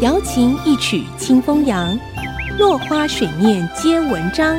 [0.00, 1.98] 瑶琴一曲清风扬，
[2.58, 4.56] 落花水面皆文章。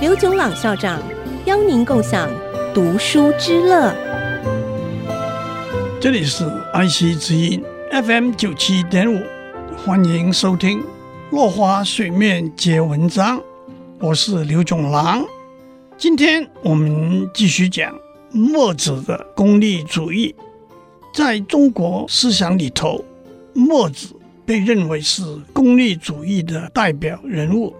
[0.00, 1.02] 刘炯朗校长
[1.46, 2.30] 邀您共享
[2.72, 3.92] 读书之乐。
[6.00, 7.60] 这里是爱惜之音
[7.90, 9.20] FM 九七点五，
[9.84, 10.78] 欢迎收听
[11.32, 13.38] 《落花水面皆文章》，
[13.98, 15.24] 我是刘炯朗。
[15.98, 17.92] 今天我们继续讲
[18.30, 20.32] 墨子的功利主义。
[21.12, 23.04] 在中国思想里头，
[23.54, 24.14] 墨子。
[24.52, 25.22] 被认为是
[25.54, 27.74] 功利主义的代表人物，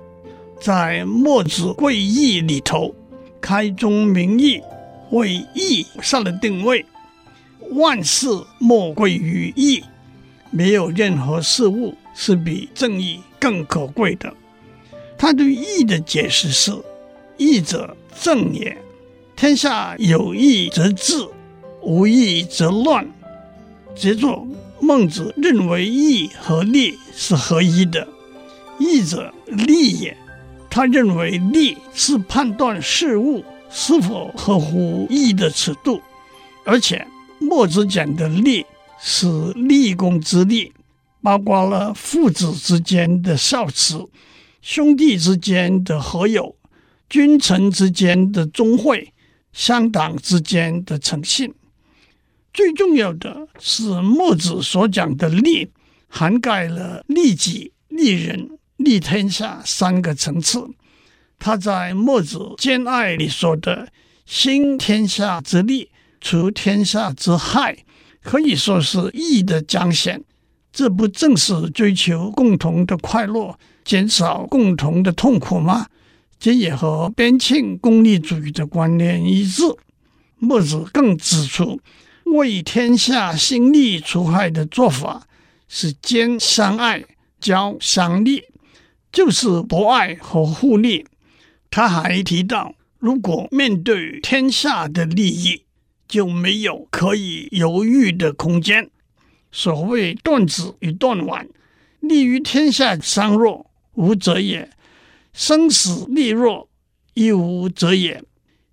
[0.59, 2.95] 在《墨子贵义》里头，
[3.43, 4.59] 开宗明义
[5.11, 6.87] 为义上了定位：
[7.73, 8.27] 万事
[8.59, 9.85] 莫贵于义，
[10.51, 14.33] 没有任何事物是比正义更可贵的。
[15.19, 16.73] 他对义的解释是：
[17.37, 18.75] 义者正也，
[19.37, 21.29] 天下有义则治，
[21.83, 23.07] 无义则乱。
[23.95, 24.48] 杰作。
[24.93, 28.07] 孟子认为义和利是合一的，
[28.79, 30.15] 义者利也。
[30.69, 35.99] 他认为利是判断事物是否合乎义的尺度，
[36.67, 37.07] 而且
[37.39, 38.67] 墨子讲的利
[39.01, 40.71] 是立功之利，
[41.23, 44.06] 包括了父子之间的孝慈、
[44.61, 46.55] 兄弟之间的和友、
[47.09, 49.11] 君臣之间的忠惠、
[49.55, 51.55] 乡党之间的诚信。
[52.53, 55.70] 最重要的是，墨子所讲的利，
[56.08, 60.69] 涵盖了利己、利人、利天下三个层次。
[61.39, 63.89] 他在《墨子兼爱》里说的
[64.27, 67.78] “兴天下之利，除天下之害”，
[68.22, 70.22] 可以说是义的彰显。
[70.72, 75.87] 这不正是追求共同的快乐，减少共同的痛苦吗？
[76.39, 79.62] 这也和边沁功利主义的观念一致。
[80.39, 81.81] 墨子更指出。
[82.25, 85.27] 为天下兴利除害的做法
[85.69, 87.05] 是兼相爱、
[87.41, 88.45] 交相利，
[89.11, 91.06] 就是博爱和互利。
[91.70, 95.65] 他还提到，如果面对天下的利益，
[96.06, 98.91] 就没有可以犹豫的空间。
[99.50, 101.49] 所谓断子与断腕，
[102.00, 104.69] 利于天下相弱，无则也；
[105.33, 106.69] 生死利弱，
[107.15, 108.22] 亦无则也。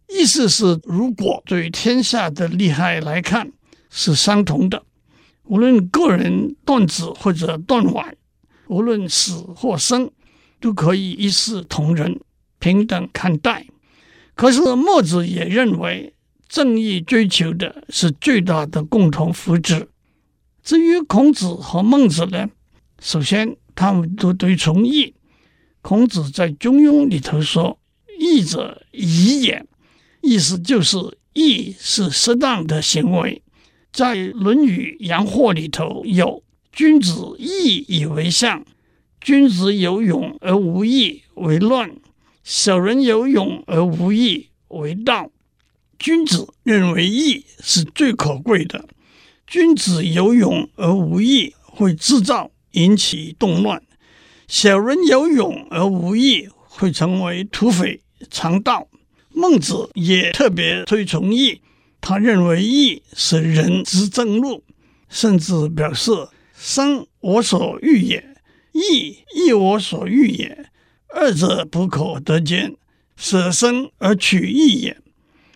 [0.10, 3.52] 意思是，如果对天下的利害来看
[3.90, 4.84] 是相同的，
[5.44, 8.18] 无论个人断子或者断腕，
[8.68, 10.10] 无论死或生，
[10.60, 12.20] 都可以一视同仁，
[12.58, 13.68] 平等看待。
[14.36, 16.14] 可是墨子也认为，
[16.48, 19.88] 正义追求的是最大的共同福祉。
[20.64, 22.50] 至于孔子和孟子呢？
[23.02, 25.14] 首先，他们都推崇义。
[25.82, 27.80] 孔子在《中庸》里头说
[28.20, 29.66] ：“义者宜也。”
[30.22, 30.98] 意思就是
[31.34, 33.42] 义是适当的行为，
[33.92, 38.66] 在《论语阳货》里头有“君子义以为上，
[39.22, 41.96] 君子有勇而无义为乱，
[42.44, 45.32] 小人有勇而无义为道。”
[45.98, 48.88] 君子认为义是最可贵的，
[49.46, 53.84] 君子有勇而无义会制造引起动乱，
[54.48, 58.88] 小人有勇而无义会成为土匪强盗。
[59.40, 61.62] 孟子也特别推崇义，
[62.02, 64.64] 他认为义是人之正路，
[65.08, 66.12] 甚至表示
[66.54, 68.36] 生我所欲也，
[68.74, 70.66] 义亦我所欲也，
[71.16, 72.76] 二者不可得兼，
[73.16, 74.98] 舍生而取义也。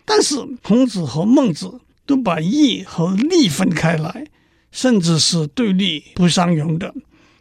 [0.06, 4.26] 但是孔子和孟子都把义和利分开来，
[4.72, 6.94] 甚至是对立不相容的。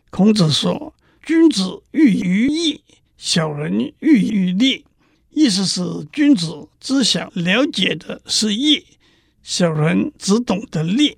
[0.09, 0.93] 孔子说
[1.25, 2.81] ：“君子喻于义，
[3.17, 4.83] 小人喻于利。”
[5.33, 8.85] 意思是，君子只想了解的是义，
[9.41, 11.17] 小人只懂得利。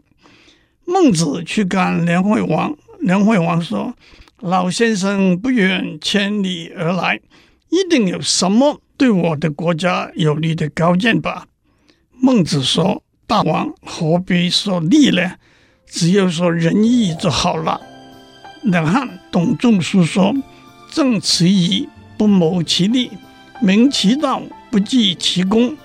[0.86, 3.94] 孟子去见梁惠王，梁惠王说
[4.40, 7.20] ：“老先生不远千里而来，
[7.70, 11.48] 一定有什么对我的国家有利的高见吧？”
[12.18, 15.34] 孟子说：“大王何必说利呢？
[15.88, 17.82] 只要说仁义就好了。”
[18.64, 20.34] 两汉董仲舒说
[20.90, 23.12] ：“正其义，不谋其利。”
[23.62, 25.76] 明其道，不计其功，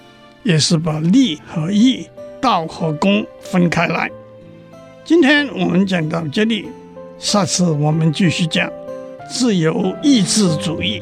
[0.43, 2.09] 也是把利和义、
[2.41, 4.11] 道和功分开来。
[5.05, 6.69] 今天我们讲到这里，
[7.19, 8.71] 下次我们继续讲
[9.31, 11.01] 自由意志主义。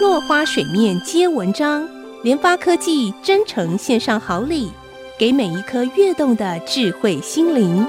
[0.00, 1.88] 落花水面皆文章，
[2.24, 4.70] 联发科技真诚献上好礼，
[5.18, 7.86] 给每一颗跃动的智慧心灵。